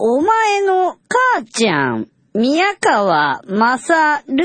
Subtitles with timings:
[0.00, 4.44] お前の母ちゃん、宮川まさる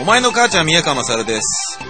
[0.00, 1.80] お前の母ちゃん宮川勝です。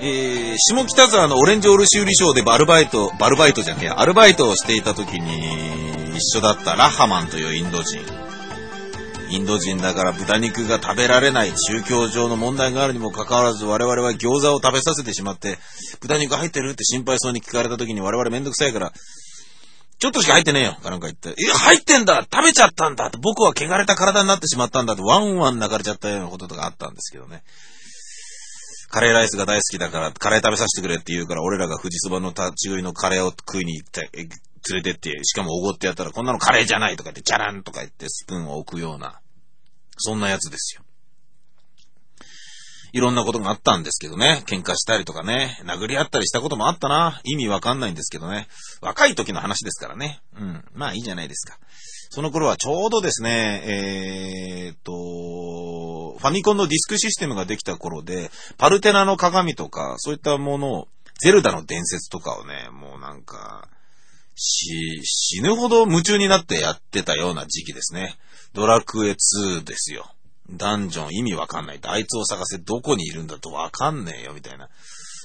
[0.00, 8.23] えー、下北沢のオレンジオール修理ショーでバルバイト、バルバイトじゃねえ、アルバイトをしていた時に一緒だったラハマンというインド人。
[9.34, 15.58] インド人だから豚肉が食べられない宗教上の問題があるにもかかわらず我々は餃子を食べさせてしまって
[16.00, 18.92] 豚肉入ってるって心配そうに聞かれた時に我々めんどくさいから
[19.98, 21.30] ちょっとしか入ってねえよかなんか言って。
[21.30, 27.42] え、入ってんだ食べちゃったんだって僕は汚れた体になってしまったんだってワンワン流れちゃったようなこととかあったんですけどね。
[28.90, 34.28] カレーライスが大好きだからカレー食べさせてくれって言うから俺らが富士そばの立ち食いのカレーを食いに行って、連
[34.82, 39.20] れてって、しかもおごってやったらこんなのカレーじゃないとか言って、チャランとか言ってスプーンを置くような、
[39.98, 40.82] そんなやつですよ。
[42.94, 44.44] いろんなことがあったんですけどね。
[44.46, 45.60] 喧嘩したりとかね。
[45.64, 47.20] 殴り合ったりしたこともあったな。
[47.24, 48.46] 意味わかんないんですけどね。
[48.80, 50.20] 若い時の話ですからね。
[50.38, 50.64] うん。
[50.74, 51.58] まあいいじゃないですか。
[52.10, 63.68] その頃はちょうどですね、えーっと、ファミコンのディスクシステムができた頃で、パルテナの鏡とか、そういったものを、ゼルダの伝説とかをね、もうなんか、
[64.36, 68.16] し、死ぬほど夢中になってやってたような時期ですね。
[68.52, 70.10] ドラクエ2ですよ。
[70.50, 74.68] ダンジョン意味わかんない、あいつを探せどこにいるんだとわかんねえよ、みたいな。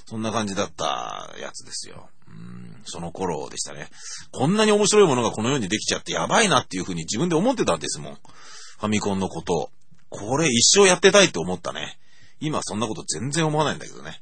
[0.06, 2.10] そんな感じだったやつですよ。
[2.28, 3.90] うん、その頃でしたね。
[4.32, 8.14] こんなに面白いものがこの世にできちゃってやばいなっていうふうに自分で思ってたんですもん。
[8.16, 9.70] ファミコンのことを。
[10.10, 12.00] これ一生やってたいって思ったね。
[12.40, 14.20] 今そんなこと全然思わないんだけどね。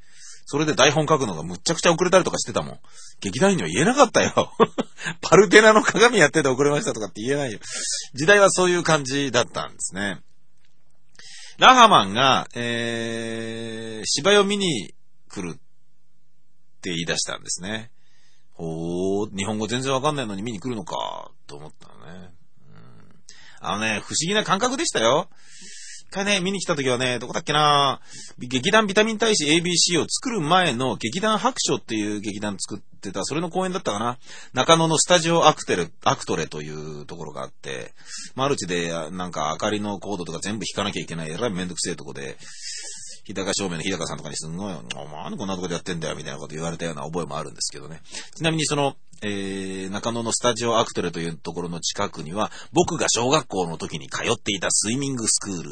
[0.49, 2.79] それで台本書くのがむっちゃくちゃ遅れたりとかしてたもん。
[3.19, 4.53] 劇団員には言えなかったよ。
[5.19, 7.59] パルテナの鏡やってて遅れましたとかって言えないよ。
[8.13, 10.21] 時代はそういう感じだったんですね。
[11.57, 14.93] ラハマンが、えー、芝居を見に
[15.27, 15.59] 来るっ
[16.79, 17.91] て言い出したんですね。
[18.53, 22.29] ほー、日本語全然わかんないのに見に来るのか、と思ったのね。
[22.69, 25.27] うん、あのね、不思議な感覚でしたよ。
[26.09, 27.99] 一回ね、見に来た時はね、どこだっけな。
[28.39, 34.17] 劇団ビタミン大使 ABC を作る前の劇団白書っていう劇団作ってた、それの公演だったかな。
[34.53, 37.91] 中野のスタジオアクテル、アクトレというところがあって、
[38.35, 42.37] マルチでなんか明かりのコードとか全部引かなきゃいけない、えらいめんどくせえとこで、
[43.27, 48.01] 日高正面の日高さんとかにすんごい、お前こんなとこでやってんだよ、みたいなこと言われたような覚えもあるんですけどね。
[48.35, 55.69] ちなみにその、えー、中野のスタジオアクトレというところの近くには、僕が小学校の時に通っていたスイミングスクール、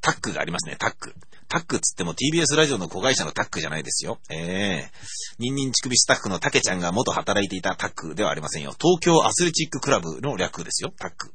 [0.00, 1.14] タックがありますね、タック。
[1.48, 4.18] タックつっても TBS ラジオの子会社のタックじゃないですよ。
[4.30, 5.34] ええー。
[5.38, 8.74] ニンニン乳首スタッフのタケちゃんが元働いていたタックではありませんよ。
[8.80, 11.32] 東京アスレチッククラブの略ですよ、タック。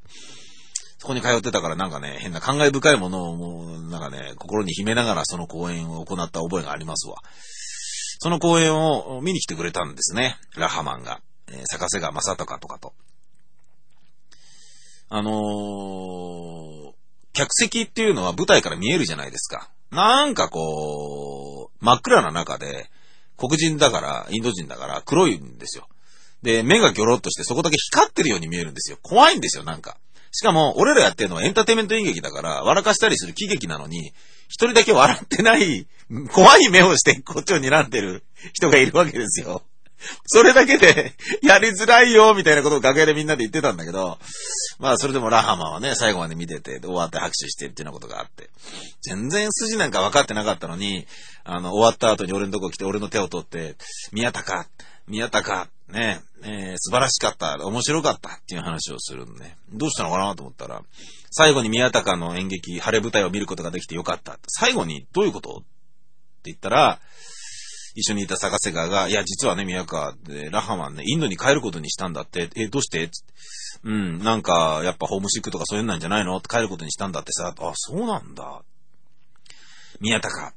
[1.02, 7.16] そこに通ってたからなんかね、変な感慨深いものをもう、なんかね、心に秘めながらその公演を行った覚えがありますわ。
[8.20, 11.20] その公演を見に来てくれたんですね、ラハマンが。
[11.48, 12.94] えー、坂瀬川正隆とかと。
[15.10, 16.94] あのー、
[17.34, 19.72] 客席っていうのは舞台から見えるじゃないですか。
[19.90, 22.92] なんかこう、真っ暗な中で、
[23.38, 25.88] 黒人だから、インド人だから黒いんですよ。
[26.44, 29.00] で、目がギョロッとしてそこだけ光ってるように見えるんですよ。
[29.02, 29.98] 怖いんですよ、なんか。
[30.32, 34.14] しかも、俺らやってるのはエンターテイメント演劇だから、笑かしたりする喜劇なのに、
[34.48, 35.88] 一人だけ笑ってない、
[36.34, 39.64] 怖い目をしてこっちを睨んでる人がいるわけですよ。
[40.26, 44.18] それだけで、やりづらいよ、みたいなことを楽屋でみんなで言ってたんだけど、
[44.80, 48.50] まあ、それでもラハマはね、最後まで見てて、終わって拍手してっていうようなことがあって、
[49.02, 51.06] 全然筋なんか分かってなかったのに、
[51.44, 53.76] あの、終わった後に俺のとこ来て、俺の手を取って、
[54.12, 54.66] 宮高、
[55.08, 60.82] 宮高、ね、えー、素晴らしかった、面白かったっていう話をするんで、ね、どうしたのかなと思ったら、
[61.30, 64.40] 最後に宮高の演劇、晴れ舞台を見ることができてよかった。
[64.48, 65.66] 最後に、どういうことって
[66.46, 67.00] 言ったら、
[67.94, 70.16] 一緒にいた坂瀬川が、いや、実はね、宮川、
[70.50, 73.10] ラハマンね、インドに帰ることにしたんだって、え、どうして？
[73.84, 76.38] うん、なんか、やっぱホームシックとかそういうのなんじゃないの？
[76.38, 78.64] って帰ることにしたんだってさ、あ、そうなんだ。
[80.00, 80.54] 宮高。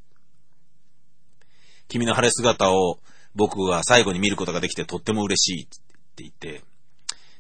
[1.89, 2.99] 君の晴れ姿を
[3.35, 6.63] 僕は最後に見ることができてとっても嬉しいって言って、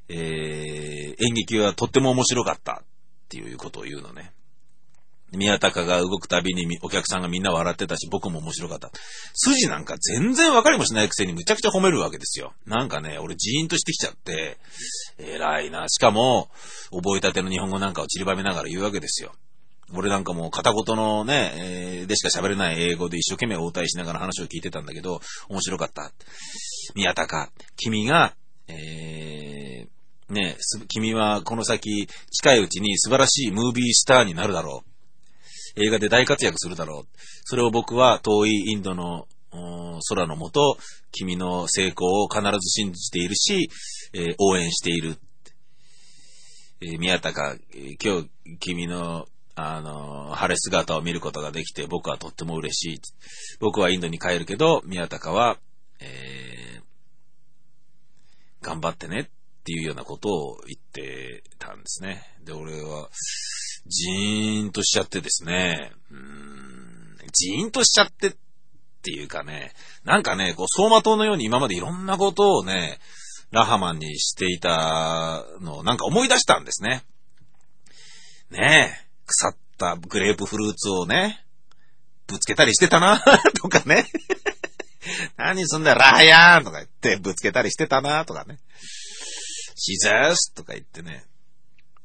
[0.09, 2.85] えー、演劇はとっても面白かったっ
[3.29, 4.33] ていうことを言うのね。
[5.37, 8.91] 宮高が動くたびにお客さんがみんな笑ってたし、僕も面白かった。
[9.35, 12.53] 筋なんか全然わかりもしないくせにむちゃくちゃ褒めるわけですよ。
[12.67, 14.59] なんかね、俺ジーンとしてきちゃって、
[15.19, 15.89] 偉いな。
[15.89, 16.49] しかも、
[16.91, 19.33] 覚えたての日本語なんかを散りばめながら言うわけですよ。
[19.93, 26.13] 俺なんかもう片言のね、えー、でしか喋れない英語で一生懸命応対しながら話を聞いてたんだけど、面白かった。
[26.95, 28.35] 宮高、君が、
[28.69, 30.57] えー、ね、
[30.89, 35.85] 君はこの先近いうちに素晴らしいムービースターになるだろう。
[35.85, 37.09] 映画で大活躍するだろう。
[37.45, 39.27] それを僕は遠いインドの
[40.09, 40.77] 空の下、
[41.13, 43.71] 君の成功を必ず信じているし、
[44.13, 45.17] えー、応援している。
[46.81, 47.57] えー、宮高、
[48.03, 48.29] 今日
[48.59, 53.01] 君のあの、晴れ姿を見ることができて僕はとっても嬉しい。
[53.61, 55.59] 僕はインドに帰るけど、宮高は、
[56.01, 59.25] えー、頑張ってねっ
[59.65, 62.23] ていうようなことを言ってたんですね。
[62.45, 63.09] で、俺は、
[63.87, 68.33] ジーンとしちゃってですね、うーん、ジーンとしちゃってっ
[69.03, 69.73] ていうかね、
[70.05, 72.99] なんかね、こう、走馬灯のように今までいろんなことをね、
[73.51, 77.05] ラハマンにしていたのをなんか思い出したんですね。
[78.51, 81.45] ねえ、腐ったグレープフルーツをね、
[82.27, 83.23] ぶつけたりしてたな
[83.61, 84.07] とかね。
[85.37, 88.59] 何すんだよ、ラーヤーンとか言ってぶつけたりしてたなとかね。
[89.77, 91.25] シザースとか言ってね。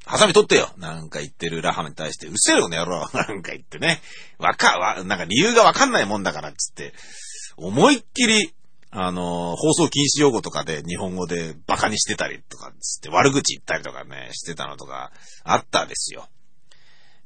[0.06, 4.01] ハサミ取ってよなんか言ってるラハに対して、うっせえよ、この野郎 なんか言ってね。
[4.39, 6.94] わか、わ、なんか理由がわかんないもんだからっつって、
[7.57, 8.54] 思いっきり、
[8.92, 15.12] あの、放送禁止用語とかで日本語でバカにしてたりとかつって悪口言ったりとかね、してたのとか
[15.44, 16.27] あったですよ。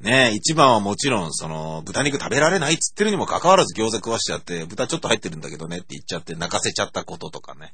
[0.02, 7.72] ねえ、一番はもちろん、その、豚肉食べられないっつってるにもかかわらず餃子食わしちゃって、豚ちょっと入ってるんだけどねって言っちゃって泣かせちゃったこととかね。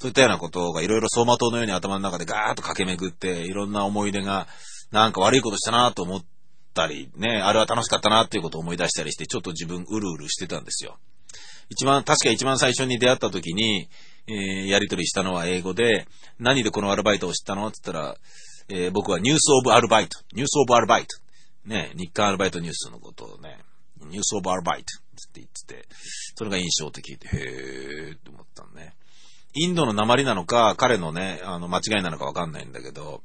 [0.00, 4.46] そういったようなことがいろいろ走馬灯のように頭の中でガーッと駆け巡って、いろんな思い出が、
[4.90, 6.24] なんか悪いことしたなと思っ
[6.74, 10.98] たり、ね、あれは楽しかったなっていうことを思い出したりして、ちょっと自分うるうるしてたんですよ。
[11.70, 13.88] 一番、確か一番最初に出会った時に、
[14.26, 16.06] えー、やりとりしたのは英語で、
[16.38, 18.16] 何でこのアルバイトを知ったのって言ったら、
[18.68, 21.23] えー、僕はニュースオブアルバイト、ニュースオブアルバイト
[21.64, 23.58] ね、日刊アルバイトニュースのことをね、
[24.00, 25.88] ニュースオブアルバイトって言ってて、
[26.36, 28.94] それが印象的で、へーって思ったのね。
[29.54, 33.22] インドの鉛なのか、彼のね、あの、間違いなのかわかんないんだけど、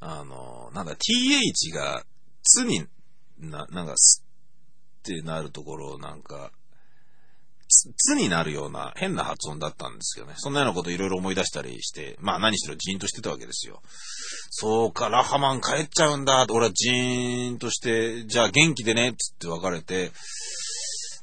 [0.00, 2.04] あの、なんだ、th が、
[2.42, 2.86] つに
[3.38, 4.22] な、なんか、す
[5.00, 6.52] ってなるところをなんか、
[7.68, 10.34] つになるような変な発音だったんですよね。
[10.36, 13.80] そんなようなこといろいろ思い出したりして、まあ何しろジーンとしてたわけですよ。
[14.50, 16.46] そうか、ラハマン帰っちゃうんだ。
[16.50, 20.12] 俺はジーンとして、じゃあ元気でね、つって別れて、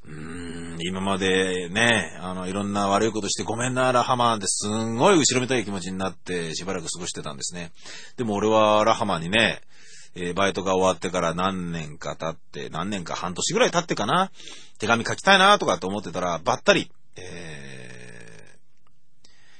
[0.05, 7.71] うーん、今までね、あの、いろんな悪いことしてごめんな、ラハマンってすんごい後ろめたい気持ちになってしばらく過ごしてたんですね。
[8.17, 9.61] でも俺はラハマンにね、
[10.15, 14.31] えー、バイトが終わってから何年か経って、何年か半年ぐらい経ってかな、
[14.79, 18.57] 手紙書きたいなとかって思ってたら、ばったり、えー、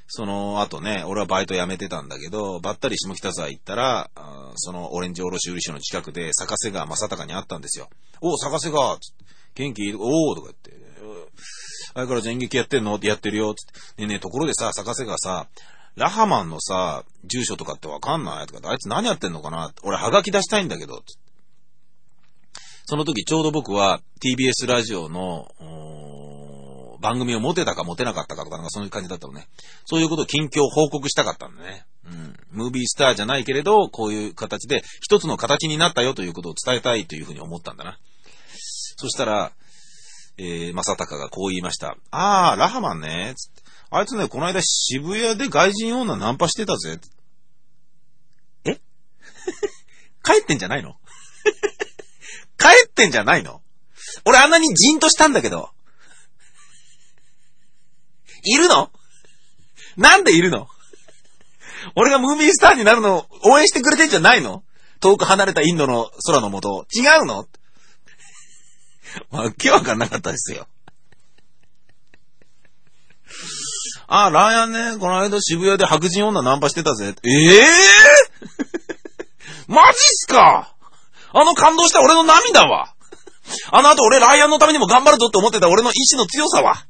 [0.07, 4.11] その後ね、俺はバイト辞めてたんだけど、ばったり下北沢行ったら、
[4.55, 7.89] そのオレンジ卸売所の近くで、坂瀬川正隆に会ったんですよ。
[8.21, 8.97] お坂瀬川
[9.55, 9.93] 元気？
[9.95, 10.83] おおとか言って、
[11.95, 12.95] あれから演劇やってんの？
[12.95, 13.53] ってやってるよ。
[13.53, 14.01] つって。
[14.01, 15.47] ねえねえ、ところでさ、坂瀬川さ、
[15.95, 18.47] ラハマンのさ、住所とかってわかんない？
[18.47, 19.71] とか、あいつ何やってんのかな？
[19.83, 21.03] 俺はがき出したいんだけど、
[22.85, 25.47] その時ちょうど僕は TBS ラジオの、
[26.99, 29.47] 番組を持てたか持てなかったかとかなんかそういう感じだったのね。
[29.85, 31.85] そういうことを近況報告したかったんだね。
[32.05, 32.35] うん。
[32.51, 37.97] ムービースターじゃないけれど、こういう形で一つの形になったよということを伝えたいというふうに思ったんだな。
[38.95, 39.51] そしたら、
[40.37, 41.97] えー、正隆がこう言いました。
[42.11, 43.33] あー、ラハマンね。
[43.35, 43.62] つって
[43.95, 46.99] あいつね、この間渋谷で外人女ナンパしてたぜ。
[48.65, 48.73] え？
[50.25, 50.95] 帰ってんじゃないの？
[52.57, 53.61] 帰ってんじゃないの？
[54.25, 55.69] 俺あんなにじんとしたんだけど。
[58.43, 58.91] いるの？
[59.95, 60.67] なんでいるの？
[61.95, 64.63] 俺がムービースターになるのを応援してくれてんじゃないの？
[65.01, 66.87] 遠く離れたインドの空の下。
[66.95, 67.47] 違うの？
[69.29, 70.67] わけわかんなかったですよ。
[74.15, 77.15] あ、ラーヤンね、この間渋谷で白人女ナンパしてたぜ。
[77.23, 77.63] ええー、
[79.73, 80.75] マジっすか？
[81.33, 82.93] あの感動した俺の涙は？
[83.71, 86.85] あの後俺ライアンのためにも頑張るぞって思ってた俺の意志の強さは？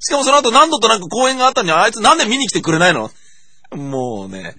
[0.00, 3.10] しかもその後何度となく公演があったのにあいつなんで見に来てくれないの？
[3.72, 4.56] もうね、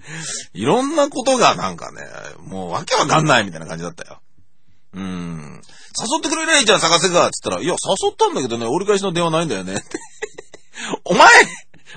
[0.54, 2.02] いろんなことがなんかね、
[2.46, 4.20] もうわけわかんないみたいな感じだったよ。
[4.94, 5.60] うん。
[6.00, 7.30] 誘ってくれないじゃん、探せかっ。
[7.30, 9.82] つったら、いや、誘ったんだけどね、折り返しの電話ないんだよね。
[11.04, 11.28] お前、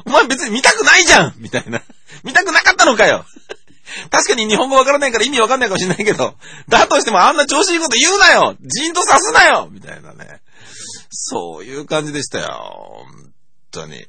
[0.06, 1.82] お前別に見たくないじゃんみたいな。
[2.24, 3.26] 見たくなかったのかよ
[4.10, 6.36] 確かに日本語わからないから意味わかんないかもしれないけど、
[6.68, 10.42] だとしてもあんな調子いいこと言うなよじんとさすなよみたいなね。
[11.10, 13.06] そういう感じでしたよ。
[13.06, 13.34] 本
[13.72, 14.06] 当に。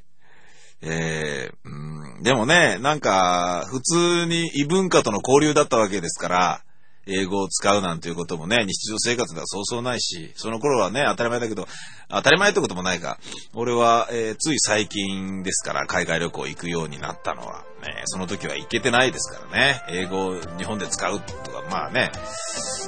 [0.81, 6.63] えー、うん、でもね、なんか、普通に異文化との交流だったわけですから、
[7.07, 11.67] 英語を使うなんていうこともね、日常生活ではそうそうないし、その頃はね、当たり前だけど、
[12.09, 13.17] 当たり前ってこともないか。
[13.53, 19.81] 俺は、えー、つい最近ですから、海外旅行行くようになったのは、ね、その時は行けてないですからね。
[19.89, 22.11] 英語を日本で使うとか、まあね、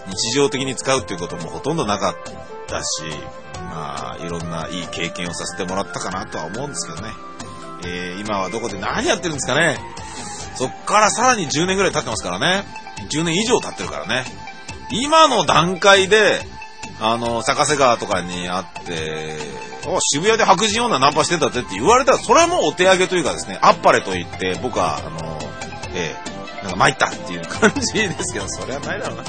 [0.07, 2.15] 日常的に使うっていうこともほとんどなかっ
[2.67, 3.03] たし、
[3.53, 7.13] まあ、いろんないい経験をさせてもらったかなとは思うんですけどね。
[7.85, 9.77] えー、今はどこで何やってるんですかね。
[10.59, 12.65] そっからさらに10年ぐらい経ってますからね。
[13.09, 14.25] 10年以上経ってるからね。
[14.91, 16.41] 今の段階で、
[16.99, 19.37] あの、坂瀬川とかにあって、
[19.87, 25.39] お渋谷で白人女ナンパしてたぜって言われたら、それはもうお手上げというかですね、あっぱれと言って、僕は、あの、
[25.93, 29.23] ええー、なんか参ったっていう感じですけど、それはないだろうな。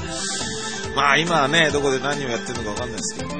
[0.97, 3.39] まあ今はね、どこで何をやってるのかわかんないですけどね。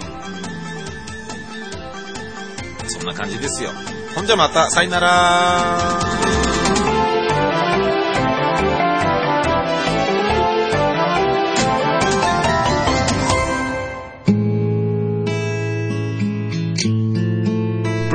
[2.88, 3.72] そんな感じですよ。
[4.16, 6.51] ほんじゃまた、さよなら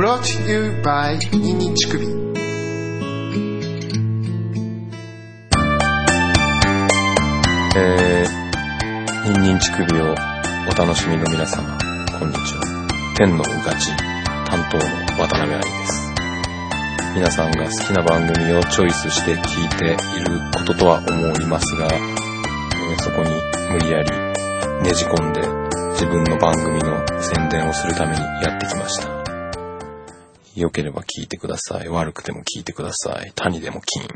[0.07, 2.07] ブローチ you by ニンニン乳首
[7.75, 10.15] えー、ニンニン乳首を
[10.71, 11.77] お楽しみの皆様、
[12.17, 12.61] こんにちは。
[13.17, 13.89] 天のうがち
[14.49, 14.83] 担当の
[15.27, 16.13] 渡辺愛です。
[17.13, 21.99] 皆さんが好きな番組をチョイスして聞いていることとは思いますが、え、
[23.03, 23.31] そこに
[23.73, 24.11] 無理やり
[24.83, 25.41] ねじ込んで
[25.95, 29.16] 自分の番組の宣伝をするためにやってきました。
[30.57, 31.87] 良ければ聞いてください。
[31.87, 33.31] 悪くても聞いてください。
[33.35, 34.07] 谷でも金。